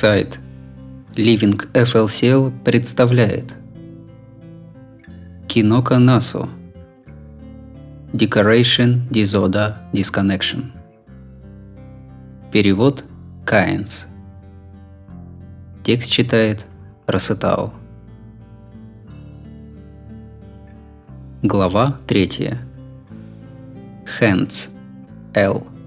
Сайт 0.00 0.38
Living 1.16 1.58
FLCL 1.72 2.62
представляет. 2.62 3.56
Кинока 5.48 5.98
Насу 5.98 6.48
Decoration 8.12 9.08
Disorder 9.10 9.74
Disconnection. 9.92 10.70
Перевод 12.52 13.04
Каинс. 13.44 14.06
Текст 15.82 16.12
читает 16.12 16.66
Расетау 17.08 17.72
Глава 21.42 21.98
3 22.06 22.56
Hands 24.20 24.68
L 25.34 25.77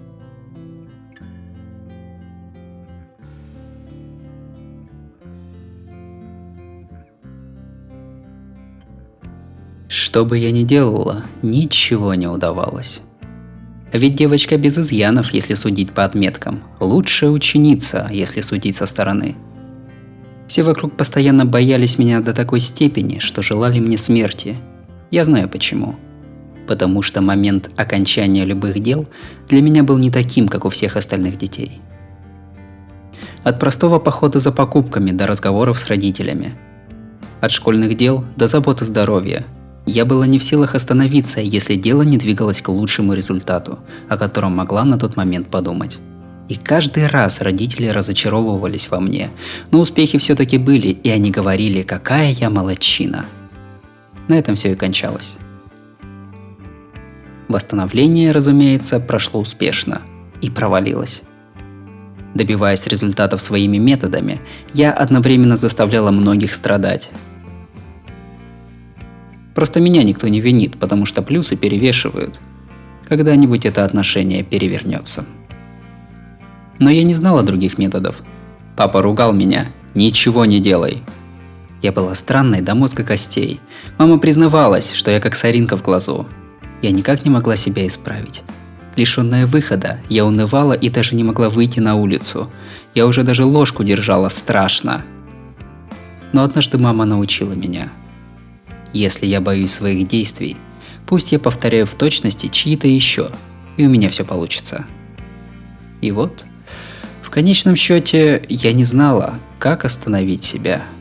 Что 10.12 10.26
бы 10.26 10.38
я 10.38 10.52
ни 10.52 10.64
делала, 10.64 11.24
ничего 11.42 12.14
не 12.16 12.28
удавалось. 12.28 13.02
Ведь 13.94 14.16
девочка 14.16 14.58
без 14.58 14.78
изъянов, 14.78 15.32
если 15.32 15.54
судить 15.54 15.94
по 15.94 16.04
отметкам. 16.04 16.64
Лучшая 16.82 17.32
ученица, 17.32 18.10
если 18.12 18.42
судить 18.42 18.76
со 18.76 18.88
стороны. 18.88 19.38
Все 20.50 20.64
вокруг 20.64 20.98
постоянно 20.98 21.46
боялись 21.46 21.98
меня 21.98 22.20
до 22.20 22.34
такой 22.34 22.60
степени, 22.60 23.20
что 23.20 23.42
желали 23.42 23.80
мне 23.80 23.98
смерти. 23.98 24.58
Я 25.12 25.24
знаю 25.24 25.48
почему. 25.48 25.96
Потому 26.68 27.02
что 27.04 27.22
момент 27.22 27.72
окончания 27.78 28.44
любых 28.44 28.82
дел 28.82 29.08
для 29.48 29.62
меня 29.62 29.82
был 29.82 29.98
не 29.98 30.12
таким, 30.12 30.50
как 30.50 30.66
у 30.66 30.70
всех 30.70 30.98
остальных 30.98 31.38
детей. 31.38 31.80
От 33.46 33.62
простого 33.62 33.98
похода 33.98 34.40
за 34.40 34.52
покупками 34.52 35.12
до 35.12 35.26
разговоров 35.26 35.80
с 35.80 35.88
родителями. 35.88 36.54
От 37.40 37.52
школьных 37.52 37.96
дел 37.96 38.26
до 38.36 38.50
заботы 38.50 38.84
здоровья– 38.84 39.46
я 39.86 40.06
была 40.06 40.28
не 40.28 40.40
в 40.40 40.44
силах 40.44 40.76
остановиться, 40.76 41.40
если 41.42 41.76
дело 41.76 42.04
не 42.04 42.18
двигалось 42.18 42.62
к 42.62 42.70
лучшему 42.70 43.14
результату, 43.14 43.80
о 44.10 44.18
котором 44.18 44.56
могла 44.56 44.84
на 44.84 44.98
тот 44.98 45.16
момент 45.16 45.50
подумать. 45.50 46.00
И 46.50 46.56
каждый 46.56 47.08
раз 47.08 47.42
родители 47.42 47.88
разочаровывались 47.88 48.90
во 48.90 49.00
мне, 49.00 49.30
но 49.72 49.80
успехи 49.80 50.18
все-таки 50.18 50.58
были, 50.58 50.90
и 50.90 51.10
они 51.10 51.32
говорили, 51.32 51.82
какая 51.82 52.32
я 52.32 52.50
молодчина. 52.50 53.26
На 54.28 54.38
этом 54.38 54.56
все 54.56 54.72
и 54.74 54.76
кончалось. 54.76 55.38
Восстановление, 57.48 58.32
разумеется, 58.32 59.00
прошло 59.00 59.42
успешно 59.42 60.02
и 60.42 60.50
провалилось. 60.50 61.24
Добиваясь 62.34 62.86
результатов 62.88 63.42
своими 63.42 63.78
методами, 63.78 64.40
я 64.74 64.94
одновременно 64.94 65.58
заставляла 65.58 66.12
многих 66.12 66.54
страдать, 66.54 67.10
Просто 69.54 69.82
меня 69.82 70.04
никто 70.04 70.28
не 70.28 70.40
винит, 70.40 70.80
потому 70.80 71.06
что 71.06 71.22
плюсы 71.22 71.56
перевешивают. 71.56 72.40
Когда-нибудь 73.08 73.66
это 73.66 73.84
отношение 73.84 74.44
перевернется. 74.44 75.26
Но 76.80 76.90
я 76.90 77.04
не 77.04 77.14
знала 77.14 77.44
других 77.44 77.78
методов. 77.78 78.22
Папа 78.78 79.02
ругал 79.02 79.34
меня 79.34 79.68
«Ничего 79.94 80.46
не 80.46 80.60
делай». 80.60 81.04
Я 81.82 81.92
была 81.92 82.16
странной 82.16 82.62
до 82.62 82.76
мозга 82.76 83.04
костей. 83.04 83.60
Мама 83.98 84.20
признавалась, 84.20 84.94
что 84.94 85.12
я 85.12 85.20
как 85.20 85.36
соринка 85.36 85.76
в 85.76 85.84
глазу. 85.84 86.28
Я 86.82 86.92
никак 86.92 87.26
не 87.26 87.32
могла 87.32 87.56
себя 87.56 87.86
исправить. 87.86 88.44
Лишенная 88.96 89.48
выхода, 89.48 90.00
я 90.08 90.26
унывала 90.26 90.74
и 90.74 90.90
даже 90.90 91.16
не 91.16 91.24
могла 91.24 91.50
выйти 91.50 91.80
на 91.80 91.96
улицу. 91.96 92.52
Я 92.94 93.08
уже 93.08 93.24
даже 93.24 93.46
ложку 93.46 93.84
держала 93.84 94.30
страшно. 94.30 95.04
Но 96.34 96.44
однажды 96.44 96.78
мама 96.78 97.06
научила 97.06 97.54
меня– 97.54 97.92
если 98.94 99.26
я 99.26 99.42
боюсь 99.42 99.72
своих 99.72 100.08
действий, 100.08 100.58
пусть 101.06 101.32
я 101.32 101.40
повторяю 101.40 101.86
в 101.86 101.94
точности 101.94 102.48
чьи-то 102.48 102.88
еще, 102.88 103.30
и 103.78 103.86
у 103.86 103.90
меня 103.90 104.10
все 104.10 104.26
получится. 104.26 104.86
И 106.02 106.12
вот, 106.12 106.46
в 107.22 107.30
конечном 107.30 107.76
счете, 107.76 108.44
я 108.50 108.74
не 108.74 108.84
знала, 108.84 109.40
как 109.60 109.86
остановить 109.86 110.44
себя– 110.44 110.84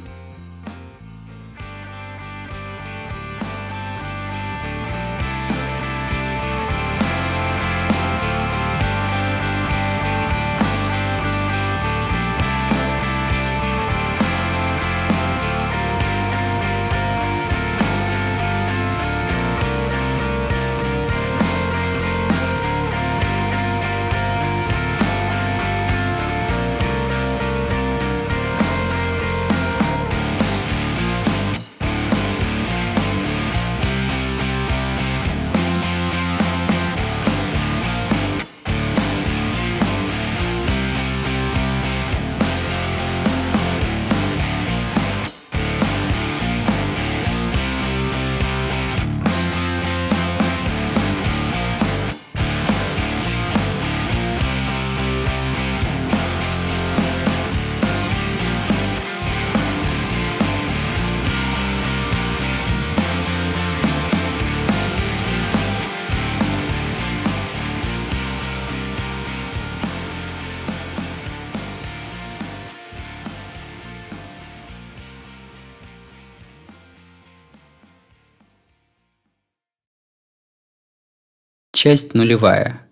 Часть 81.83 82.13
нулевая. 82.13 82.87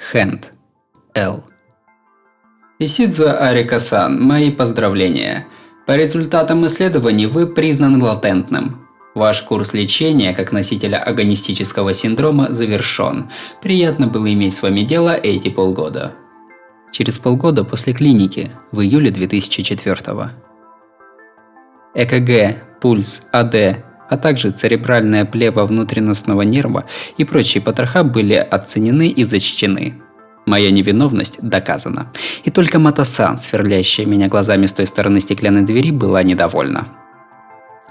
Хенд. 0.00 0.52
Л. 1.12 1.42
Исидзо 2.78 3.36
Арика-сан, 3.36 4.22
мои 4.22 4.52
поздравления. 4.52 5.48
По 5.84 5.96
результатам 5.96 6.64
исследований 6.66 7.26
вы 7.26 7.48
признаны 7.48 7.98
латентным. 7.98 8.86
Ваш 9.16 9.42
курс 9.42 9.72
лечения 9.72 10.32
как 10.34 10.52
носителя 10.52 10.98
агонистического 10.98 11.92
синдрома 11.92 12.46
завершен. 12.48 13.28
Приятно 13.60 14.06
было 14.06 14.32
иметь 14.32 14.54
с 14.54 14.62
вами 14.62 14.82
дело 14.82 15.12
эти 15.12 15.50
полгода. 15.50 16.12
Через 16.92 17.18
полгода 17.18 17.64
после 17.64 17.92
клиники, 17.92 18.52
в 18.70 18.82
июле 18.82 19.10
2004 19.10 20.12
-го. 20.12 20.30
ЭКГ, 21.96 22.80
пульс, 22.80 23.22
АД, 23.32 23.82
а 24.08 24.16
также 24.16 24.50
церебральная 24.50 25.24
плева 25.24 25.64
внутренностного 25.64 26.42
нерва 26.42 26.84
и 27.16 27.24
прочие 27.24 27.62
потроха 27.62 28.04
были 28.04 28.34
оценены 28.34 29.08
и 29.08 29.24
зачтены. 29.24 30.00
Моя 30.46 30.70
невиновность 30.70 31.38
доказана. 31.40 32.12
И 32.44 32.50
только 32.50 32.78
Матасан, 32.78 33.38
сверлящая 33.38 34.06
меня 34.06 34.28
глазами 34.28 34.66
с 34.66 34.74
той 34.74 34.86
стороны 34.86 35.20
стеклянной 35.20 35.62
двери, 35.62 35.90
была 35.90 36.22
недовольна. 36.22 36.86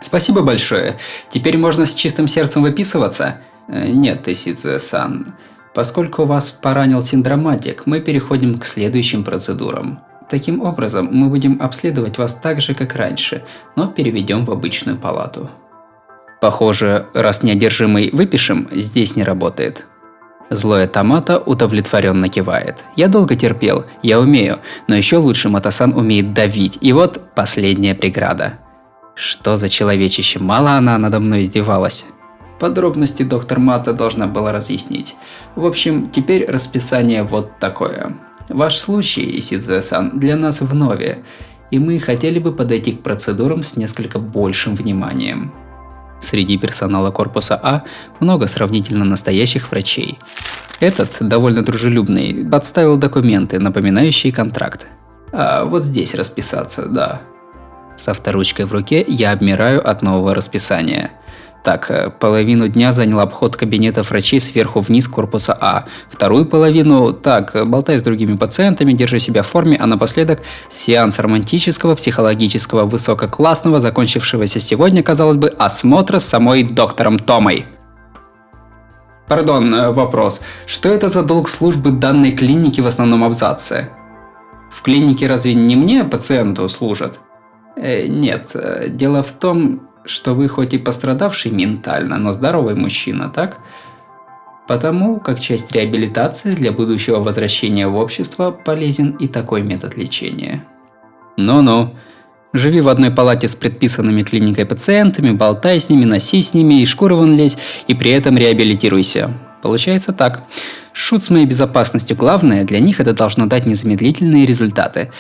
Спасибо 0.01 0.41
большое. 0.41 0.97
Теперь 1.31 1.57
можно 1.57 1.85
с 1.85 1.93
чистым 1.93 2.27
сердцем 2.27 2.61
выписываться? 2.61 3.37
Э, 3.67 3.87
нет, 3.87 4.23
Тесидзуэ-сан. 4.23 5.33
Поскольку 5.73 6.25
вас 6.25 6.51
поранил 6.51 7.01
синдроматик, 7.01 7.87
мы 7.87 7.99
переходим 7.99 8.57
к 8.57 8.65
следующим 8.65 9.23
процедурам. 9.23 10.01
Таким 10.29 10.61
образом, 10.61 11.09
мы 11.11 11.29
будем 11.29 11.57
обследовать 11.61 12.17
вас 12.17 12.33
так 12.33 12.61
же, 12.61 12.75
как 12.75 12.95
раньше, 12.95 13.43
но 13.75 13.87
переведем 13.87 14.45
в 14.45 14.51
обычную 14.51 14.97
палату. 14.97 15.49
Похоже, 16.43 17.05
раз 17.13 17.41
неодержимый 17.41 18.09
выпишем, 18.11 18.67
здесь 18.69 19.15
не 19.15 19.23
работает. 19.23 19.87
Злое 20.49 20.87
Томата 20.87 21.39
удовлетворенно 21.39 22.27
кивает. 22.27 22.83
Я 22.97 23.07
долго 23.07 23.37
терпел, 23.37 23.85
я 24.01 24.19
умею, 24.19 24.59
но 24.89 24.93
еще 24.93 25.15
лучше 25.15 25.47
Матасан 25.47 25.93
умеет 25.93 26.33
давить. 26.33 26.79
И 26.81 26.91
вот 26.91 27.21
последняя 27.33 27.95
преграда. 27.95 28.59
Что 29.15 29.55
за 29.55 29.69
человечище, 29.69 30.39
мало 30.39 30.71
она 30.71 30.97
надо 30.97 31.21
мной 31.21 31.43
издевалась. 31.43 32.03
Подробности 32.59 33.23
доктор 33.23 33.59
Мата 33.59 33.93
должна 33.93 34.27
была 34.27 34.51
разъяснить. 34.51 35.15
В 35.55 35.65
общем, 35.65 36.09
теперь 36.09 36.45
расписание 36.45 37.23
вот 37.23 37.57
такое. 37.59 38.17
Ваш 38.49 38.75
случай, 38.75 39.39
Сидзуэ-сан, 39.39 40.19
для 40.19 40.35
нас 40.35 40.59
вновь, 40.59 41.19
и 41.71 41.79
мы 41.79 41.99
хотели 41.99 42.39
бы 42.39 42.51
подойти 42.51 42.91
к 42.91 43.01
процедурам 43.01 43.63
с 43.63 43.77
несколько 43.77 44.19
большим 44.19 44.75
вниманием. 44.75 45.53
Среди 46.23 46.57
персонала 46.57 47.11
корпуса 47.11 47.59
А 47.61 47.83
много 48.21 48.47
сравнительно 48.47 49.03
настоящих 49.03 49.69
врачей. 49.69 50.19
Этот, 50.79 51.17
довольно 51.19 51.63
дружелюбный, 51.63 52.45
подставил 52.49 52.95
документы, 52.95 53.59
напоминающие 53.59 54.31
контракт. 54.31 54.87
А 55.33 55.65
вот 55.65 55.83
здесь 55.83 56.15
расписаться, 56.15 56.85
да. 56.85 57.21
С 57.97 58.07
авторучкой 58.07 58.65
в 58.65 58.71
руке 58.71 59.03
я 59.05 59.33
обмираю 59.33 59.87
от 59.87 60.01
нового 60.01 60.33
расписания– 60.33 61.11
так, 61.63 61.89
э, 61.89 62.09
половину 62.19 62.67
дня 62.67 62.91
занял 62.91 63.19
обход 63.21 63.55
кабинетов 63.55 64.09
врачей 64.09 64.39
сверху 64.39 64.81
вниз 64.81 65.07
корпуса 65.07 65.57
А. 65.59 65.85
Вторую 66.09 66.45
половину, 66.45 67.13
так, 67.13 67.55
болтай 67.65 67.97
с 67.97 68.03
другими 68.03 68.35
пациентами, 68.35 68.93
держи 68.93 69.19
себя 69.19 69.41
в 69.41 69.47
форме, 69.47 69.77
а 69.79 69.87
напоследок 69.87 70.41
сеанс 70.69 71.19
романтического, 71.19 71.95
психологического, 71.95 72.83
высококлассного, 72.83 73.79
закончившегося 73.79 74.59
сегодня, 74.59 75.01
казалось 75.01 75.37
бы, 75.37 75.47
осмотра 75.47 76.19
с 76.19 76.25
самой 76.25 76.63
доктором 76.63 77.17
Томой. 77.17 77.65
Пардон, 79.27 79.73
э, 79.73 79.91
вопрос. 79.91 80.41
Что 80.65 80.89
это 80.89 81.07
за 81.07 81.23
долг 81.23 81.47
службы 81.47 81.91
данной 81.91 82.33
клиники 82.33 82.81
в 82.81 82.87
основном 82.87 83.23
абзаце? 83.23 83.89
В 84.69 84.81
клинике 84.81 85.27
разве 85.27 85.53
не 85.53 85.75
мне, 85.75 86.03
пациенту, 86.03 86.67
служат? 86.67 87.19
Э, 87.77 88.07
нет, 88.07 88.51
э, 88.53 88.89
дело 88.89 89.23
в 89.23 89.31
том, 89.31 89.87
что 90.05 90.33
вы 90.33 90.47
хоть 90.47 90.73
и 90.73 90.77
пострадавший 90.77 91.51
ментально, 91.51 92.17
но 92.17 92.31
здоровый 92.31 92.75
мужчина, 92.75 93.29
так? 93.29 93.59
Потому 94.67 95.19
как 95.19 95.39
часть 95.39 95.71
реабилитации 95.71 96.51
для 96.51 96.71
будущего 96.71 97.19
возвращения 97.19 97.87
в 97.87 97.95
общество 97.95 98.51
полезен 98.51 99.11
и 99.11 99.27
такой 99.27 99.61
метод 99.61 99.97
лечения. 99.97 100.65
Ну-ну, 101.35 101.95
живи 102.53 102.81
в 102.81 102.87
одной 102.87 103.11
палате 103.11 103.47
с 103.47 103.55
предписанными 103.55 104.23
клиникой 104.23 104.65
пациентами, 104.65 105.31
болтай 105.31 105.79
с 105.79 105.89
ними, 105.89 106.05
носи 106.05 106.41
с 106.41 106.53
ними 106.53 106.81
и 106.81 106.85
шкуры 106.85 107.15
вон 107.15 107.35
лезь, 107.35 107.57
и 107.87 107.93
при 107.93 108.11
этом 108.11 108.37
реабилитируйся. 108.37 109.31
Получается 109.61 110.13
так. 110.13 110.43
Шут 110.91 111.23
с 111.23 111.29
моей 111.29 111.45
безопасностью 111.45 112.15
главное, 112.15 112.63
для 112.63 112.79
них 112.79 112.99
это 112.99 113.13
должно 113.13 113.47
дать 113.47 113.65
незамедлительные 113.65 114.45
результаты. 114.45 115.11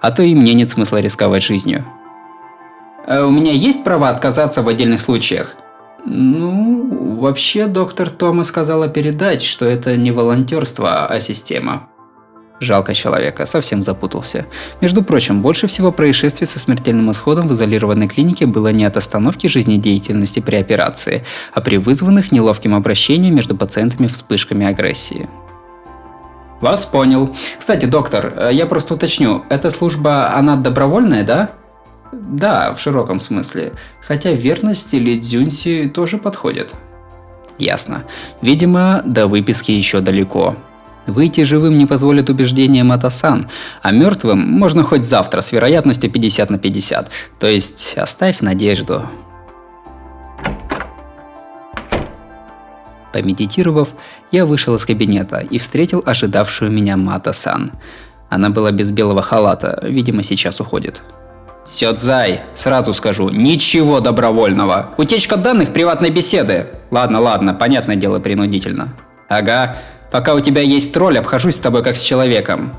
А 0.00 0.10
то 0.10 0.22
и 0.22 0.34
мне 0.34 0.54
нет 0.54 0.70
смысла 0.70 1.00
рисковать 1.00 1.42
жизнью. 1.42 1.84
Э, 3.06 3.22
у 3.22 3.30
меня 3.30 3.52
есть 3.52 3.84
право 3.84 4.08
отказаться 4.08 4.62
в 4.62 4.68
отдельных 4.68 5.00
случаях? 5.00 5.54
Ну, 6.04 7.16
вообще 7.20 7.66
доктор 7.66 8.10
Тома 8.10 8.44
сказала 8.44 8.88
передать, 8.88 9.42
что 9.42 9.64
это 9.64 9.96
не 9.96 10.12
волонтерство, 10.12 11.06
а 11.06 11.20
система. 11.20 11.88
Жалко 12.58 12.94
человека, 12.94 13.44
совсем 13.44 13.82
запутался. 13.82 14.46
Между 14.80 15.02
прочим, 15.02 15.42
больше 15.42 15.66
всего 15.66 15.92
происшествий 15.92 16.46
со 16.46 16.58
смертельным 16.58 17.10
исходом 17.10 17.48
в 17.48 17.52
изолированной 17.52 18.08
клинике 18.08 18.46
было 18.46 18.68
не 18.68 18.84
от 18.84 18.96
остановки 18.96 19.46
жизнедеятельности 19.46 20.40
при 20.40 20.56
операции, 20.56 21.22
а 21.52 21.60
при 21.60 21.76
вызванных 21.76 22.32
неловким 22.32 22.74
обращением 22.74 23.34
между 23.34 23.56
пациентами 23.56 24.06
вспышками 24.06 24.64
агрессии. 24.64 25.28
Вас 26.62 26.86
понял. 26.86 27.36
Кстати, 27.58 27.84
доктор, 27.84 28.32
э, 28.34 28.50
я 28.52 28.64
просто 28.64 28.94
уточню, 28.94 29.44
эта 29.50 29.68
служба, 29.68 30.32
она 30.34 30.56
добровольная, 30.56 31.22
да? 31.22 31.50
Да, 32.18 32.74
в 32.74 32.80
широком 32.80 33.20
смысле. 33.20 33.72
Хотя 34.00 34.32
верность 34.32 34.94
или 34.94 35.18
дзюнси 35.18 35.88
тоже 35.88 36.18
подходят. 36.18 36.74
Ясно. 37.58 38.04
Видимо, 38.42 39.02
до 39.04 39.26
выписки 39.26 39.70
еще 39.70 40.00
далеко. 40.00 40.56
Выйти 41.06 41.42
живым 41.42 41.76
не 41.76 41.86
позволит 41.86 42.28
убеждение 42.30 42.82
Матасан, 42.82 43.46
а 43.82 43.92
мертвым 43.92 44.40
можно 44.40 44.82
хоть 44.82 45.04
завтра 45.04 45.40
с 45.40 45.52
вероятностью 45.52 46.10
50 46.10 46.50
на 46.50 46.58
50. 46.58 47.10
То 47.38 47.46
есть 47.46 47.94
оставь 47.96 48.40
надежду. 48.40 49.06
Помедитировав, 53.12 53.90
я 54.32 54.44
вышел 54.44 54.74
из 54.74 54.84
кабинета 54.84 55.38
и 55.38 55.58
встретил 55.58 56.02
ожидавшую 56.04 56.70
меня 56.70 56.96
Мата-сан. 56.96 57.72
Она 58.28 58.50
была 58.50 58.72
без 58.72 58.90
белого 58.90 59.22
халата, 59.22 59.78
видимо 59.82 60.22
сейчас 60.22 60.60
уходит. 60.60 61.02
Сёдзай, 61.66 62.42
сразу 62.54 62.92
скажу, 62.92 63.28
ничего 63.28 63.98
добровольного. 63.98 64.94
Утечка 64.98 65.36
данных 65.36 65.72
приватной 65.72 66.10
беседы. 66.10 66.68
Ладно, 66.92 67.20
ладно, 67.20 67.54
понятное 67.54 67.96
дело, 67.96 68.20
принудительно. 68.20 68.94
Ага, 69.28 69.76
пока 70.12 70.34
у 70.34 70.40
тебя 70.40 70.60
есть 70.60 70.92
тролль, 70.92 71.18
обхожусь 71.18 71.56
с 71.56 71.60
тобой 71.60 71.82
как 71.82 71.96
с 71.96 72.02
человеком. 72.02 72.72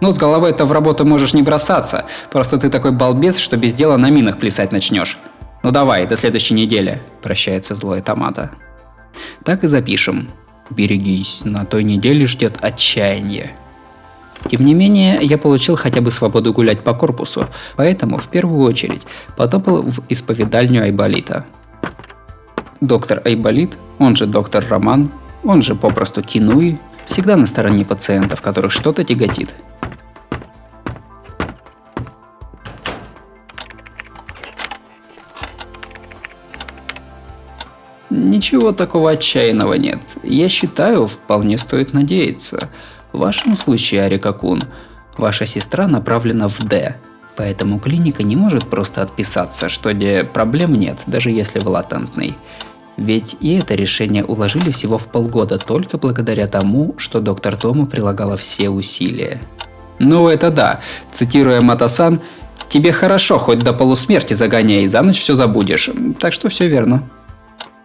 Ну, 0.00 0.10
с 0.10 0.18
головой-то 0.18 0.64
в 0.66 0.72
работу 0.72 1.06
можешь 1.06 1.32
не 1.32 1.42
бросаться, 1.42 2.06
просто 2.32 2.58
ты 2.58 2.70
такой 2.70 2.90
балбес, 2.90 3.38
что 3.38 3.56
без 3.56 3.72
дела 3.72 3.96
на 3.96 4.10
минах 4.10 4.38
плясать 4.38 4.72
начнешь. 4.72 5.18
Ну 5.62 5.70
давай, 5.70 6.04
до 6.06 6.16
следующей 6.16 6.54
недели. 6.54 7.00
Прощается 7.22 7.76
злой 7.76 8.00
томата. 8.00 8.50
Так 9.44 9.62
и 9.62 9.68
запишем. 9.68 10.28
Берегись, 10.70 11.42
на 11.44 11.64
той 11.64 11.84
неделе 11.84 12.26
ждет 12.26 12.58
отчаяние. 12.60 13.52
Тем 14.50 14.64
не 14.64 14.74
менее, 14.74 15.18
я 15.22 15.38
получил 15.38 15.76
хотя 15.76 16.00
бы 16.00 16.10
свободу 16.10 16.52
гулять 16.52 16.80
по 16.80 16.94
корпусу, 16.94 17.46
поэтому 17.76 18.18
в 18.18 18.28
первую 18.28 18.62
очередь 18.62 19.02
потопал 19.36 19.82
в 19.82 20.00
исповедальню 20.08 20.82
Айболита. 20.82 21.46
Доктор 22.80 23.22
Айболит, 23.24 23.78
он 23.98 24.16
же 24.16 24.26
доктор 24.26 24.64
Роман, 24.68 25.10
он 25.42 25.62
же 25.62 25.74
попросту 25.74 26.22
Кинуи, 26.22 26.78
всегда 27.06 27.36
на 27.36 27.46
стороне 27.46 27.84
пациентов, 27.84 28.42
которых 28.42 28.72
что-то 28.72 29.04
тяготит. 29.04 29.54
Ничего 38.10 38.72
такого 38.72 39.12
отчаянного 39.12 39.74
нет. 39.74 40.00
Я 40.22 40.48
считаю, 40.48 41.06
вполне 41.06 41.58
стоит 41.58 41.92
надеяться. 41.92 42.68
В 43.14 43.18
вашем 43.18 43.54
случае, 43.54 44.02
Арикакун, 44.02 44.60
ваша 45.16 45.46
сестра 45.46 45.86
направлена 45.86 46.48
в 46.48 46.58
Д, 46.64 46.96
поэтому 47.36 47.78
клиника 47.78 48.24
не 48.24 48.34
может 48.34 48.68
просто 48.68 49.02
отписаться, 49.02 49.68
что 49.68 49.94
где 49.94 50.24
проблем 50.24 50.74
нет, 50.74 50.98
даже 51.06 51.30
если 51.30 51.60
вы 51.60 51.70
латентный. 51.70 52.34
Ведь 52.96 53.36
и 53.40 53.54
это 53.54 53.76
решение 53.76 54.24
уложили 54.24 54.72
всего 54.72 54.98
в 54.98 55.06
полгода 55.06 55.58
только 55.58 55.96
благодаря 55.96 56.48
тому, 56.48 56.96
что 56.98 57.20
доктор 57.20 57.54
Тома 57.54 57.86
прилагала 57.86 58.36
все 58.36 58.68
усилия. 58.68 59.40
Ну 60.00 60.28
это 60.28 60.50
да, 60.50 60.80
цитируя 61.12 61.60
Матасан, 61.60 62.20
тебе 62.68 62.90
хорошо, 62.90 63.38
хоть 63.38 63.60
до 63.60 63.72
полусмерти 63.72 64.34
загоняй, 64.34 64.88
за 64.88 65.02
ночь 65.02 65.20
все 65.20 65.36
забудешь. 65.36 65.88
Так 66.18 66.32
что 66.32 66.48
все 66.48 66.66
верно. 66.66 67.08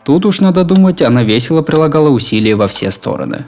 Тут 0.04 0.26
уж 0.26 0.42
надо 0.42 0.64
думать, 0.64 1.04
она 1.04 1.22
весело 1.22 1.62
прилагала 1.62 2.10
усилия 2.10 2.56
во 2.56 2.66
все 2.66 2.90
стороны 2.90 3.46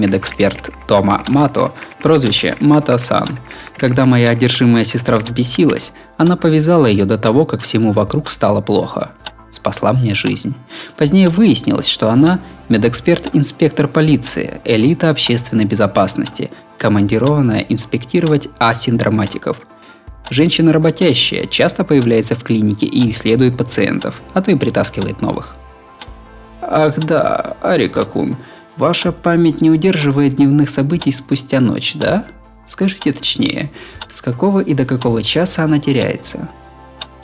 медэксперт 0.00 0.70
Тома 0.88 1.22
Мато, 1.28 1.72
прозвище 2.02 2.56
Мата-сан. 2.60 3.28
Когда 3.76 4.06
моя 4.06 4.30
одержимая 4.30 4.84
сестра 4.84 5.16
взбесилась, 5.16 5.92
она 6.16 6.36
повязала 6.36 6.86
ее 6.86 7.04
до 7.04 7.18
того, 7.18 7.44
как 7.46 7.60
всему 7.62 7.92
вокруг 7.92 8.28
стало 8.28 8.60
плохо. 8.60 9.12
Спасла 9.50 9.92
мне 9.92 10.14
жизнь. 10.14 10.54
Позднее 10.96 11.28
выяснилось, 11.28 11.88
что 11.88 12.10
она 12.10 12.40
медэксперт-инспектор 12.68 13.88
полиции, 13.88 14.60
элита 14.64 15.10
общественной 15.10 15.64
безопасности, 15.64 16.50
командированная 16.78 17.60
инспектировать 17.68 18.48
асиндроматиков. 18.58 19.56
Женщина 20.30 20.72
работящая, 20.72 21.46
часто 21.46 21.82
появляется 21.82 22.36
в 22.36 22.44
клинике 22.44 22.86
и 22.86 23.10
исследует 23.10 23.56
пациентов, 23.56 24.22
а 24.32 24.40
то 24.40 24.52
и 24.52 24.54
притаскивает 24.54 25.20
новых. 25.20 25.56
Ах 26.62 26.98
да, 27.00 27.56
Арика-кун, 27.62 28.36
Ваша 28.80 29.12
память 29.12 29.60
не 29.60 29.70
удерживает 29.70 30.36
дневных 30.36 30.70
событий 30.70 31.12
спустя 31.12 31.60
ночь, 31.60 31.96
да? 31.96 32.24
Скажите 32.64 33.12
точнее, 33.12 33.70
с 34.08 34.22
какого 34.22 34.60
и 34.60 34.72
до 34.72 34.86
какого 34.86 35.22
часа 35.22 35.64
она 35.64 35.78
теряется? 35.78 36.48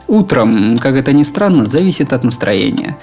Утром, 0.07 0.77
как 0.77 0.97
это 0.97 1.15
ни 1.15 1.23
странно, 1.23 1.65
зависит 1.65 2.13
от 2.13 2.25
настроения. 2.25 2.99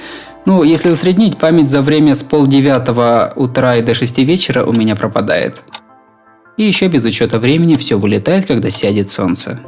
Ну, 0.45 0.62
если 0.62 0.91
усреднить, 0.91 1.39
память 1.39 1.67
за 1.67 1.81
время 1.81 2.13
с 2.13 2.22
полдевятого 2.22 3.33
утра 3.36 3.77
и 3.77 3.81
до 3.81 3.95
шести 3.95 4.24
вечера 4.24 4.63
у 4.63 4.72
меня 4.72 4.95
пропадает. 4.95 5.63
И 6.55 6.62
еще 6.62 6.89
без 6.89 7.05
учета 7.05 7.39
времени 7.39 7.74
все 7.74 7.98
вылетает, 7.98 8.45
когда 8.45 8.69
сядет 8.69 9.10
солнце. 9.10 9.62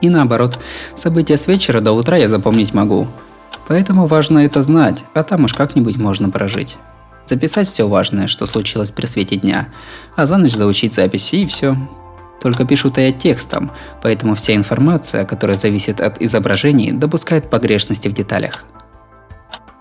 И 0.00 0.08
наоборот, 0.08 0.58
события 0.96 1.36
с 1.36 1.46
вечера 1.46 1.80
до 1.80 1.92
утра 1.92 2.16
я 2.16 2.28
запомнить 2.28 2.72
могу. 2.72 3.08
Поэтому 3.68 4.06
важно 4.06 4.38
это 4.38 4.62
знать, 4.62 5.04
а 5.12 5.22
там 5.22 5.44
уж 5.44 5.52
как-нибудь 5.52 5.98
можно 5.98 6.30
прожить. 6.30 6.78
Записать 7.26 7.68
все 7.68 7.88
важное, 7.88 8.26
что 8.26 8.46
случилось 8.46 8.90
при 8.90 9.06
свете 9.06 9.36
дня, 9.36 9.68
а 10.16 10.26
за 10.26 10.38
ночь 10.38 10.54
заучить 10.54 10.94
записи 10.94 11.36
и 11.36 11.46
все. 11.46 11.76
Только 12.40 12.64
пишу-то 12.64 13.00
я 13.00 13.12
текстом, 13.12 13.70
поэтому 14.02 14.34
вся 14.34 14.54
информация, 14.54 15.24
которая 15.24 15.56
зависит 15.56 16.00
от 16.00 16.20
изображений, 16.20 16.90
допускает 16.90 17.48
погрешности 17.48 18.08
в 18.08 18.12
деталях. 18.12 18.64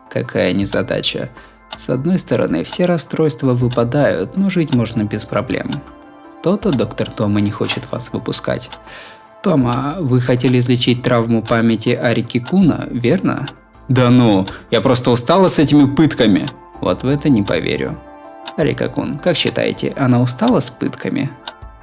Какая 0.10 0.53
незадача. 0.53 1.29
С 1.75 1.89
одной 1.89 2.19
стороны, 2.19 2.63
все 2.63 2.86
расстройства 2.86 3.53
выпадают, 3.53 4.38
но 4.38 4.50
жить 4.50 4.75
можно 4.75 5.03
без 5.03 5.24
проблем. 5.24 5.71
То-то 6.43 6.71
доктор 6.71 7.10
Тома 7.10 7.41
не 7.41 7.50
хочет 7.50 7.91
вас 7.91 8.12
выпускать. 8.13 8.69
Тома, 9.41 9.95
вы 10.00 10.21
хотели 10.21 10.60
излечить 10.60 11.01
травму 11.01 11.41
памяти 11.41 11.89
Арики 11.89 12.39
Куна, 12.39 12.86
верно? 12.91 13.48
Да 13.88 14.12
ну, 14.12 14.45
я 14.69 14.81
просто 14.81 15.10
устала 15.10 15.48
с 15.48 15.57
этими 15.57 15.86
пытками. 15.86 16.45
Вот 16.81 17.03
в 17.03 17.07
это 17.07 17.29
не 17.29 17.43
поверю. 17.43 17.97
Арика 18.57 18.89
Кун, 18.89 19.19
как 19.19 19.38
считаете, 19.38 19.93
она 19.95 20.19
устала 20.21 20.59
с 20.59 20.69
пытками? 20.69 21.29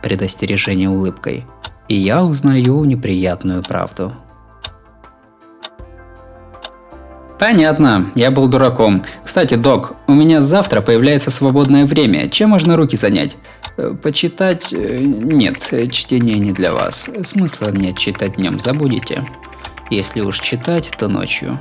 Предостережение 0.02 0.90
улыбкой. 0.90 1.46
И 1.88 1.94
я 1.94 2.22
узнаю 2.22 2.84
неприятную 2.84 3.62
правду. 3.62 4.12
Понятно, 7.38 8.10
я 8.16 8.32
был 8.32 8.48
дураком. 8.48 9.04
Кстати, 9.24 9.54
док, 9.54 9.94
у 10.08 10.12
меня 10.12 10.40
завтра 10.40 10.80
появляется 10.80 11.30
свободное 11.30 11.86
время. 11.86 12.28
Чем 12.28 12.50
можно 12.50 12.76
руки 12.76 12.96
занять? 12.96 13.36
Э, 13.76 13.94
почитать? 14.02 14.72
Э, 14.72 14.98
нет, 14.98 15.58
чтение 15.92 16.38
не 16.40 16.52
для 16.52 16.72
вас. 16.72 17.08
Смысла 17.22 17.70
нет 17.70 17.96
читать 17.96 18.34
днем, 18.34 18.58
забудете. 18.58 19.24
Если 19.88 20.20
уж 20.20 20.40
читать, 20.40 20.90
то 20.98 21.06
ночью. 21.06 21.60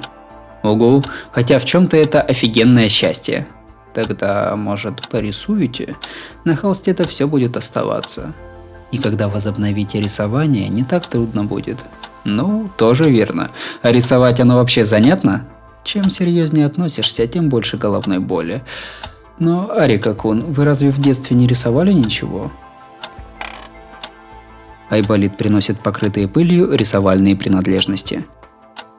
Угу, 0.71 1.03
хотя 1.31 1.59
в 1.59 1.65
чем-то 1.65 1.97
это 1.97 2.21
офигенное 2.21 2.89
счастье. 2.89 3.47
Тогда, 3.93 4.55
может, 4.55 5.09
порисуете? 5.09 5.95
На 6.43 6.55
холсте 6.55 6.91
это 6.91 7.07
все 7.07 7.27
будет 7.27 7.57
оставаться. 7.57 8.33
И 8.91 8.97
когда 8.97 9.27
возобновите 9.27 9.99
рисование, 10.01 10.69
не 10.69 10.83
так 10.83 11.07
трудно 11.07 11.43
будет. 11.43 11.83
Ну, 12.23 12.69
тоже 12.77 13.09
верно. 13.09 13.49
А 13.81 13.91
рисовать 13.91 14.39
оно 14.39 14.55
вообще 14.55 14.83
занятно? 14.83 15.47
Чем 15.83 16.09
серьезнее 16.09 16.65
относишься, 16.65 17.25
тем 17.27 17.49
больше 17.49 17.77
головной 17.77 18.19
боли. 18.19 18.63
Но, 19.39 19.71
Арика 19.75 20.13
Кун, 20.13 20.41
вы 20.41 20.65
разве 20.65 20.91
в 20.91 20.99
детстве 20.99 21.35
не 21.35 21.47
рисовали 21.47 21.93
ничего? 21.93 22.51
Айболит 24.89 25.37
приносит 25.37 25.79
покрытые 25.79 26.27
пылью 26.27 26.71
рисовальные 26.71 27.35
принадлежности. 27.35 28.25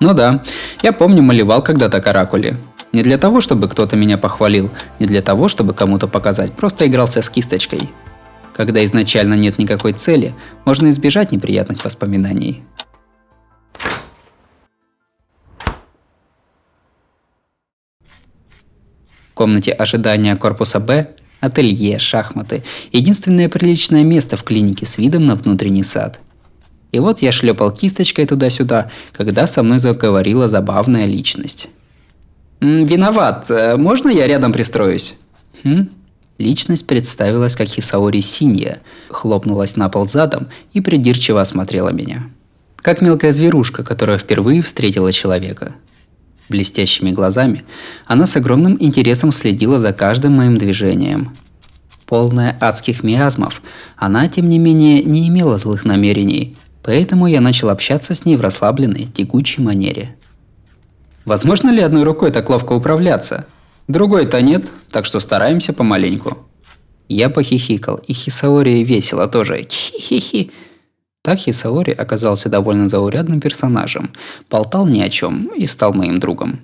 Ну 0.00 0.14
да, 0.14 0.42
я 0.82 0.92
помню, 0.92 1.22
малевал 1.22 1.62
когда-то 1.62 2.00
каракули. 2.00 2.56
Не 2.92 3.02
для 3.02 3.18
того, 3.18 3.40
чтобы 3.40 3.68
кто-то 3.68 3.96
меня 3.96 4.16
похвалил, 4.16 4.70
не 4.98 5.06
для 5.06 5.22
того, 5.22 5.48
чтобы 5.48 5.74
кому-то 5.74 6.08
показать, 6.08 6.52
просто 6.52 6.86
игрался 6.86 7.20
с 7.20 7.28
кисточкой. 7.28 7.90
Когда 8.54 8.84
изначально 8.84 9.34
нет 9.34 9.58
никакой 9.58 9.92
цели, 9.92 10.34
можно 10.64 10.88
избежать 10.90 11.32
неприятных 11.32 11.84
воспоминаний. 11.84 12.64
комнате 19.38 19.70
ожидания 19.70 20.34
корпуса 20.34 20.80
Б 20.80 21.14
ателье, 21.40 22.00
шахматы. 22.00 22.64
Единственное 22.90 23.48
приличное 23.48 24.02
место 24.02 24.36
в 24.36 24.42
клинике 24.42 24.84
с 24.84 24.98
видом 24.98 25.26
на 25.26 25.36
внутренний 25.36 25.84
сад. 25.84 26.18
И 26.92 26.98
вот 26.98 27.20
я 27.20 27.32
шлепал 27.32 27.70
кисточкой 27.70 28.26
туда-сюда, 28.26 28.90
когда 29.12 29.46
со 29.46 29.62
мной 29.62 29.78
заговорила 29.78 30.48
забавная 30.48 31.04
личность. 31.04 31.68
«Виноват, 32.60 33.50
э, 33.50 33.76
можно 33.76 34.08
я 34.08 34.26
рядом 34.26 34.52
пристроюсь?» 34.52 35.14
хм? 35.62 35.88
Личность 36.38 36.86
представилась 36.86 37.56
как 37.56 37.68
Хисаори 37.68 38.20
Синья, 38.20 38.78
хлопнулась 39.10 39.76
на 39.76 39.88
пол 39.88 40.06
задом 40.06 40.48
и 40.72 40.80
придирчиво 40.80 41.40
осмотрела 41.40 41.90
меня. 41.90 42.30
Как 42.76 43.00
мелкая 43.00 43.32
зверушка, 43.32 43.82
которая 43.82 44.18
впервые 44.18 44.62
встретила 44.62 45.12
человека– 45.12 45.74
блестящими 46.48 47.10
глазами, 47.10 47.64
она 48.06 48.26
с 48.26 48.36
огромным 48.36 48.76
интересом 48.80 49.32
следила 49.32 49.78
за 49.78 49.92
каждым 49.92 50.32
моим 50.34 50.58
движением. 50.58 51.36
Полная 52.06 52.56
адских 52.60 53.02
миазмов, 53.02 53.60
она, 53.96 54.28
тем 54.28 54.48
не 54.48 54.58
менее, 54.58 55.02
не 55.02 55.28
имела 55.28 55.58
злых 55.58 55.84
намерений, 55.84 56.56
поэтому 56.82 57.26
я 57.26 57.40
начал 57.40 57.70
общаться 57.70 58.14
с 58.14 58.24
ней 58.24 58.36
в 58.36 58.40
расслабленной, 58.40 59.06
тягучей 59.06 59.62
манере. 59.62 60.16
Возможно 61.24 61.70
ли 61.70 61.80
одной 61.80 62.04
рукой 62.04 62.30
так 62.30 62.48
ловко 62.48 62.72
управляться? 62.72 63.46
Другой-то 63.86 64.40
нет, 64.42 64.70
так 64.90 65.04
что 65.04 65.20
стараемся 65.20 65.72
помаленьку. 65.72 66.38
Я 67.08 67.30
похихикал, 67.30 67.96
и 68.06 68.12
Хисаори 68.12 68.84
весело 68.84 69.28
тоже. 69.28 69.66
Хи-хи-хи. 69.68 70.50
Так 71.22 71.38
Хисаори 71.38 71.92
оказался 71.92 72.48
довольно 72.48 72.88
заурядным 72.88 73.40
персонажем, 73.40 74.10
болтал 74.50 74.86
ни 74.86 75.00
о 75.00 75.08
чем 75.08 75.50
и 75.56 75.66
стал 75.66 75.92
моим 75.92 76.20
другом. 76.20 76.60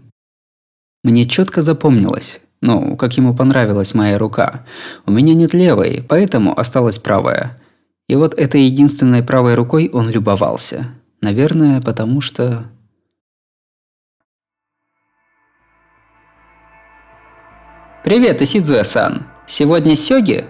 Мне 1.03 1.27
четко 1.27 1.61
запомнилось, 1.61 2.41
ну, 2.63 2.97
как 2.97 3.19
ему 3.19 3.35
понравилась 3.35 3.93
моя 3.93 4.19
рука. 4.19 4.65
У 5.05 5.11
меня 5.13 5.35
нет 5.35 5.53
левой, 5.53 6.03
поэтому 6.09 6.59
осталась 6.59 6.99
правая. 6.99 7.59
И 8.07 8.17
вот 8.17 8.35
этой 8.35 8.63
единственной 8.63 9.23
правой 9.23 9.55
рукой 9.55 9.91
он 9.93 10.11
любовался. 10.11 10.87
Наверное, 11.21 11.81
потому 11.81 12.21
что... 12.21 12.67
«Привет, 18.05 18.43
Исидзуя-сан! 18.43 19.27
Сегодня 19.47 19.97
сёги?» 19.97 20.45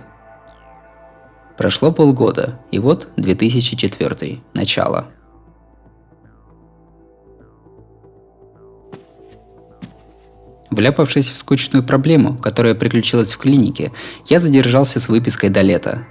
Прошло 1.56 1.92
полгода, 1.92 2.60
и 2.72 2.80
вот 2.80 3.08
2004. 3.16 4.40
Начало. 4.54 5.06
Вляпавшись 10.70 11.28
в 11.28 11.36
скучную 11.36 11.84
проблему, 11.84 12.36
которая 12.36 12.74
приключилась 12.74 13.32
в 13.32 13.38
клинике, 13.38 13.92
я 14.26 14.40
задержался 14.40 14.98
с 14.98 15.08
выпиской 15.08 15.48
до 15.48 15.60
лета. 15.60 16.04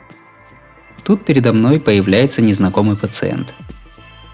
Тут 1.03 1.25
передо 1.25 1.53
мной 1.53 1.79
появляется 1.79 2.41
незнакомый 2.41 2.95
пациент. 2.95 3.53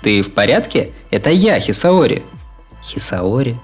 «Ты 0.02 0.22
в 0.22 0.34
порядке? 0.34 0.92
Это 1.12 1.30
я, 1.30 1.60
Хисаори!» 1.60 2.24
«Хисаори?» 2.84 3.58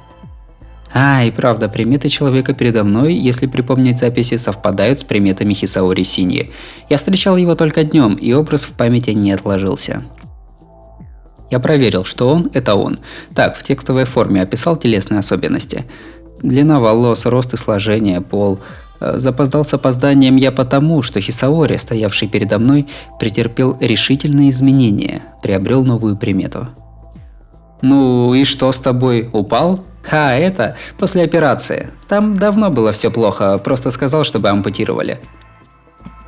А, 0.97 1.23
и 1.25 1.31
правда, 1.31 1.67
приметы 1.67 2.07
человека 2.07 2.53
передо 2.53 2.85
мной, 2.85 3.13
если 3.13 3.47
припомнить 3.47 3.97
записи, 3.97 4.37
совпадают 4.37 4.99
с 4.99 5.03
приметами 5.03 5.53
Хисаори 5.53 6.03
Синьи. 6.03 6.53
Я 6.89 6.97
встречал 6.97 7.35
его 7.35 7.55
только 7.55 7.83
днем, 7.83 8.15
и 8.15 8.31
образ 8.31 8.63
в 8.63 8.71
памяти 8.71 9.09
не 9.09 9.33
отложился. 9.33 10.05
Я 11.51 11.59
проверил, 11.59 12.05
что 12.05 12.29
он– 12.29 12.49
это 12.53 12.75
он. 12.75 12.99
Так, 13.33 13.57
в 13.57 13.63
текстовой 13.63 14.05
форме 14.05 14.41
описал 14.41 14.77
телесные 14.77 15.19
особенности. 15.19 15.83
Длина 16.41 16.79
волос, 16.79 17.25
рост 17.25 17.53
и 17.53 17.57
сложение, 17.57 18.21
пол. 18.21 18.59
Э, 18.99 19.17
запоздал 19.17 19.65
с 19.65 19.73
опозданием 19.73 20.35
я 20.35 20.51
потому, 20.51 21.01
что 21.01 21.21
Хисаори, 21.21 21.77
стоявший 21.77 22.27
передо 22.27 22.59
мной, 22.59 22.87
претерпел 23.19 23.77
решительные 23.79 24.49
изменения, 24.49 25.21
приобрел 25.41 25.83
новую 25.83 26.17
примету. 26.17 26.67
«Ну 27.81 28.33
и 28.33 28.43
что 28.43 28.71
с 28.71 28.77
тобой? 28.77 29.29
Упал?» 29.31 29.79
А, 30.11 30.33
это 30.33 30.75
после 30.97 31.23
операции. 31.23 31.89
Там 32.07 32.35
давно 32.35 32.69
было 32.69 32.91
все 32.91 33.09
плохо, 33.09 33.57
просто 33.57 33.91
сказал, 33.91 34.23
чтобы 34.23 34.49
ампутировали. 34.49 35.19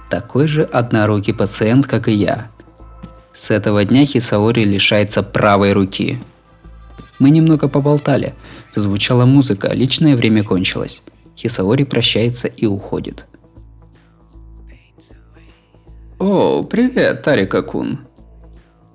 Такой 0.09 0.47
же 0.47 0.63
однорукий 0.63 1.33
пациент, 1.33 1.85
как 1.85 2.07
и 2.07 2.13
я. 2.13 2.47
С 3.31 3.51
этого 3.51 3.85
дня 3.85 4.05
Хисаори 4.05 4.63
лишается 4.65 5.21
правой 5.21 5.73
руки. 5.73 6.19
Мы 7.19 7.29
немного 7.29 7.67
поболтали. 7.67 8.33
Зазвучала 8.71 9.25
музыка, 9.25 9.71
личное 9.73 10.15
время 10.15 10.43
кончилось. 10.43 11.03
Хисаори 11.37 11.83
прощается 11.83 12.47
и 12.47 12.65
уходит. 12.65 13.25
«О, 16.19 16.63
привет, 16.63 17.21
Тарика-кун!» 17.21 17.99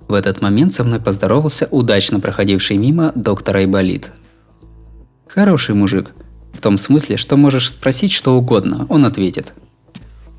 В 0.07 0.13
этот 0.13 0.41
момент 0.41 0.73
со 0.73 0.83
мной 0.83 0.99
поздоровался 0.99 1.67
удачно 1.71 2.19
проходивший 2.19 2.77
мимо 2.77 3.13
доктор 3.15 3.57
Айболит– 3.57 4.11
Хороший 5.33 5.73
мужик. 5.73 6.11
В 6.53 6.61
том 6.61 6.77
смысле, 6.77 7.17
что 7.17 7.37
можешь 7.37 7.69
спросить 7.69 8.11
что 8.11 8.37
угодно, 8.37 8.85
он 8.87 9.03
ответит. 9.03 9.53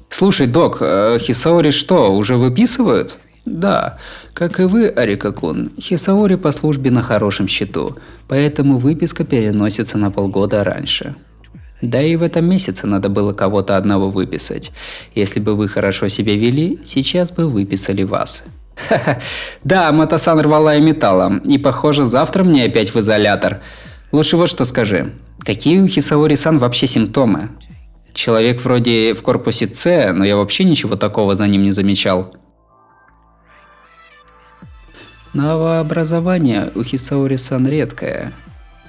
Слушай, 0.09 0.47
док, 0.47 0.79
э, 0.81 1.19
Хисаори 1.19 1.73
что, 1.73 2.15
уже 2.15 2.37
выписывают? 2.37 3.19
Да, 3.45 3.99
как 4.35 4.61
и 4.61 4.63
вы, 4.63 4.87
Арикакун, 4.87 5.73
Хисаори 5.81 6.37
по 6.37 6.53
службе 6.53 6.93
на 6.93 7.03
хорошем 7.03 7.49
счету, 7.49 7.97
поэтому 8.29 8.79
выписка 8.79 9.25
переносится 9.25 9.99
на 9.99 10.13
полгода 10.13 10.63
раньше. 10.63 11.17
Да 11.85 12.01
и 12.01 12.17
в 12.17 12.23
этом 12.23 12.47
месяце 12.47 12.87
надо 12.87 13.11
было 13.11 13.35
кого-то 13.35 13.77
одного 13.77 14.09
выписать. 14.09 14.73
Если 15.15 15.39
бы 15.39 15.55
вы 15.55 15.69
хорошо 15.69 16.09
себя 16.09 16.35
вели, 16.35 16.81
сейчас 16.83 17.31
бы 17.31 17.47
выписали 17.47 18.05
вас. 18.05 18.45
Ха-ха, 18.89 19.21
да, 19.65 19.93
Матасан 19.93 20.41
рвала 20.41 20.77
и 20.77 20.81
металлом, 20.81 21.39
и 21.41 21.59
похоже 21.59 22.07
завтра 22.07 22.43
мне 22.43 22.65
опять 22.65 22.95
в 22.95 22.99
изолятор. 22.99 23.61
Лучше 24.13 24.39
вот 24.39 24.49
что 24.49 24.65
скажи. 24.65 25.13
Какие 25.41 25.81
у 25.81 25.87
Хисаори-сан 25.87 26.57
вообще 26.57 26.87
симптомы? 26.87 27.51
Человек 28.15 28.65
вроде 28.65 29.13
в 29.13 29.21
корпусе 29.23 29.69
С, 29.69 30.11
но 30.15 30.25
я 30.25 30.37
вообще 30.37 30.65
ничего 30.65 30.97
такого 30.97 31.35
за 31.35 31.47
ним 31.47 31.65
не 31.65 31.71
замечал. 31.71 32.35
Новообразование 35.35 36.73
у 36.75 36.83
Хисаори-сан 36.83 37.69
редкое. 37.69 38.33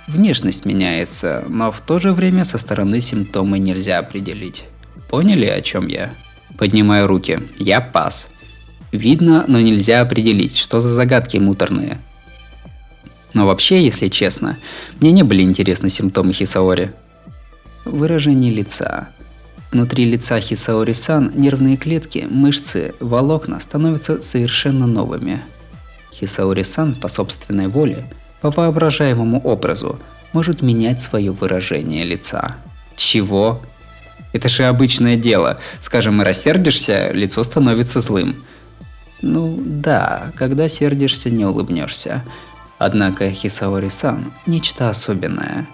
Внешность 0.07 0.65
меняется, 0.65 1.43
но 1.47 1.71
в 1.71 1.81
то 1.81 1.97
же 1.97 2.13
время 2.13 2.45
со 2.45 2.57
стороны 2.59 3.01
симптомы 3.01 3.57
нельзя 3.57 3.97
определить. 3.97 4.65
Поняли, 5.09 5.47
о 5.47 5.61
чем 5.61 5.87
я? 5.87 6.13
Поднимаю 6.57 7.07
руки. 7.07 7.39
Я 7.57 7.81
пас. 7.81 8.27
Видно, 8.91 9.45
но 9.47 9.59
нельзя 9.59 10.01
определить, 10.01 10.57
что 10.57 10.79
за 10.79 10.89
загадки 10.89 11.37
муторные. 11.37 11.99
Но 13.33 13.45
вообще, 13.47 13.83
если 13.83 14.07
честно, 14.07 14.57
мне 15.01 15.11
не 15.11 15.23
были 15.23 15.41
интересны 15.41 15.89
симптомы 15.89 16.33
Хисаори. 16.33 16.93
Выражение 17.83 18.53
лица. 18.53 19.09
Внутри 19.71 20.05
лица 20.05 20.39
Хисаори-сан 20.39 21.31
нервные 21.35 21.77
клетки, 21.77 22.27
мышцы, 22.29 22.93
волокна 22.99 23.59
становятся 23.59 24.21
совершенно 24.21 24.87
новыми. 24.87 25.41
Хисаори-сан 26.13 26.95
по 26.95 27.09
собственной 27.09 27.67
воле, 27.67 28.05
по 28.45 28.51
воображаемому 28.51 29.39
образу, 29.39 29.99
может 30.31 30.61
менять 30.61 30.99
свое 30.99 31.31
выражение 31.31 32.03
лица. 32.03 32.57
Чего? 32.95 33.59
Это 34.33 34.49
же 34.49 34.65
обычное 34.65 35.15
дело. 35.15 35.57
Скажем, 35.79 36.21
рассердишься, 36.21 37.11
лицо 37.11 37.41
становится 37.41 37.99
злым. 37.99 38.43
Ну 39.23 39.57
да, 39.59 40.31
когда 40.35 40.69
сердишься, 40.69 41.31
не 41.31 41.43
улыбнешься. 41.43 42.23
Однако 42.77 43.31
Хисаори-сан– 43.31 44.31
нечто 44.45 44.89
особенное. 44.89 45.67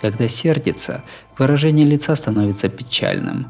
Когда 0.00 0.26
сердится, 0.26 1.02
выражение 1.36 1.84
лица 1.84 2.16
становится 2.16 2.70
печальным. 2.70 3.48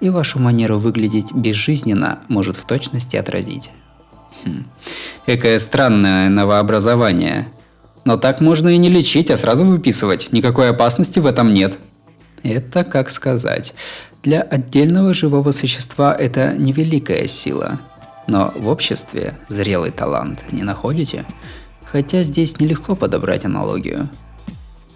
И 0.00 0.08
вашу 0.08 0.38
манеру 0.38 0.78
выглядеть 0.78 1.34
безжизненно 1.34 2.20
может 2.28 2.56
в 2.56 2.64
точности 2.64 3.16
отразить. 3.16 3.70
Хм. 4.42 4.64
Экое 5.26 5.58
странное 5.58 6.30
новообразование. 6.30 7.48
Но 8.04 8.16
так 8.16 8.40
можно 8.40 8.68
и 8.68 8.78
не 8.78 8.88
лечить, 8.88 9.30
а 9.30 9.36
сразу 9.36 9.64
выписывать. 9.64 10.32
Никакой 10.32 10.70
опасности 10.70 11.18
в 11.18 11.26
этом 11.26 11.52
нет. 11.52 11.78
Это 12.42 12.84
как 12.84 13.10
сказать. 13.10 13.74
Для 14.22 14.42
отдельного 14.42 15.14
живого 15.14 15.50
существа 15.50 16.14
это 16.14 16.54
невеликая 16.56 17.26
сила. 17.26 17.80
Но 18.26 18.52
в 18.56 18.68
обществе 18.68 19.38
зрелый 19.48 19.90
талант 19.90 20.44
не 20.52 20.62
находите? 20.62 21.24
Хотя 21.84 22.22
здесь 22.22 22.58
нелегко 22.60 22.94
подобрать 22.94 23.44
аналогию. 23.44 24.08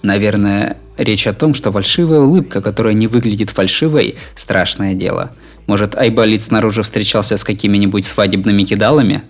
Наверное, 0.02 0.76
речь 0.99 1.26
о 1.26 1.32
том, 1.32 1.54
что 1.54 1.73
фальшивая 1.73 2.20
улыбка, 2.20 2.61
которая 2.61 2.94
не 2.94 3.06
выглядит 3.06 3.50
фальшивой, 3.50 4.16
страшное 4.34 4.94
дело. 4.94 5.32
Может, 5.66 5.96
Айболит 5.96 6.42
снаружи 6.42 6.82
встречался 6.82 7.37
с 7.37 7.44
какими-нибудь 7.44 8.04
свадебными 8.04 8.64
кидалами? 8.64 9.23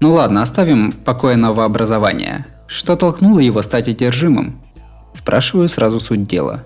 Ну 0.00 0.12
ладно, 0.12 0.42
оставим 0.42 0.92
в 0.92 0.98
покое 0.98 1.36
новообразование. 1.36 2.46
Что 2.66 2.96
толкнуло 2.96 3.40
его 3.40 3.62
стать 3.62 3.88
одержимым? 3.88 4.60
Спрашиваю 5.12 5.68
сразу 5.68 5.98
суть 5.98 6.24
дела. 6.24 6.64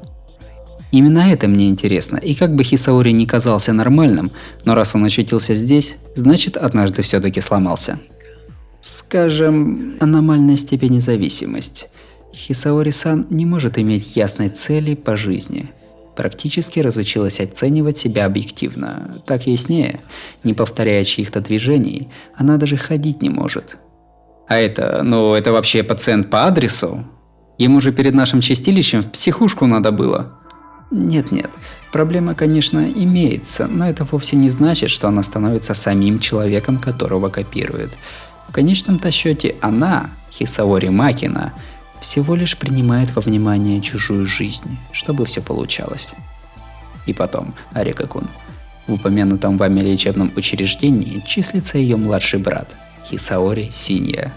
Именно 0.91 1.21
это 1.21 1.49
мне 1.49 1.71
интересно, 1.71 2.19
и 2.19 2.35
как 2.35 2.55
бы 2.55 2.65
Хисаори 2.65 3.13
не 3.13 3.25
казался 3.25 3.73
нормальным, 3.73 4.31
но 4.67 4.75
раз 4.75 4.95
он 4.95 5.05
очутился 5.07 5.55
здесь, 5.55 5.97
значит 6.15 6.59
однажды 6.59 7.01
все-таки 7.01 7.41
сломался. 7.41 7.99
Скажем, 8.83 9.97
аномальная 10.01 10.57
степень 10.57 11.01
зависимость. 11.01 11.89
Хисаори-сан 12.35 13.27
не 13.31 13.47
может 13.47 13.79
иметь 13.79 14.17
ясной 14.17 14.49
цели 14.49 14.95
по 14.95 15.17
жизни. 15.17 15.71
Практически 16.17 16.81
разучилась 16.81 17.41
оценивать 17.41 17.97
себя 17.97 18.27
объективно. 18.27 19.23
Так 19.27 19.47
яснее, 19.47 20.01
не 20.45 20.53
повторяя 20.53 21.05
чьих-то 21.05 21.41
движений, 21.41 22.09
она 22.37 22.59
даже 22.59 22.77
ходить 22.77 23.23
не 23.23 23.31
может. 23.31 23.79
А 24.49 24.59
это, 24.59 25.03
ну 25.03 25.35
это 25.35 25.53
вообще 25.53 25.83
пациент 25.83 26.29
по 26.29 26.45
адресу? 26.45 27.05
Ему 27.59 27.81
же 27.81 27.93
перед 27.93 28.13
нашим 28.13 28.41
чистилищем 28.41 29.01
в 29.01 29.11
психушку 29.11 29.67
надо 29.67 29.93
было. 29.93 30.39
Нет-нет, 30.91 31.51
проблема, 31.91 32.35
конечно, 32.35 32.87
имеется, 32.87 33.67
но 33.67 33.89
это 33.89 34.05
вовсе 34.05 34.37
не 34.37 34.51
значит, 34.51 34.91
что 34.91 35.09
она 35.09 35.23
становится 35.23 35.73
самим 35.73 36.19
человеком, 36.19 36.77
которого 36.77 37.31
копирует. 37.31 37.93
В 38.49 38.53
конечном-то 38.53 39.11
счете 39.11 39.57
она, 39.63 40.11
Хисаори 40.31 40.91
Макина, 40.91 41.55
всего 42.03 42.35
лишь 42.35 42.59
принимает 42.59 43.15
во 43.15 43.23
внимание 43.23 43.81
чужую 43.81 44.27
жизнь, 44.27 44.77
чтобы 44.91 45.25
все 45.25 45.41
получалось. 45.41 46.13
И 47.07 47.15
потом, 47.15 47.55
Арика-кун, 47.73 48.29
в 48.87 48.95
упомянутом 48.95 49.57
вами 49.57 49.81
лечебном 49.81 50.33
учреждении 50.37 51.23
числится 51.27 51.79
ее 51.79 51.97
младший 51.97 52.41
брат, 52.41 52.77
Хисаори 53.07 53.71
Синья. 53.71 54.33